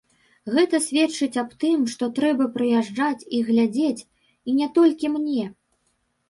Гэта 0.53 0.77
сведчыць 0.85 1.37
аб 1.41 1.51
тым, 1.63 1.83
што 1.95 2.07
трэба 2.19 2.47
прыязджаць 2.55 3.27
і 3.41 3.43
глядзець, 3.51 4.01
і 4.49 4.57
не 4.63 4.67
толькі 4.79 5.13
мне. 5.21 5.45